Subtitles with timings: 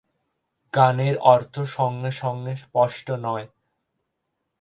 [0.73, 3.45] গানের অর্থ সঙ্গে সঙ্গে স্পষ্ট নয়।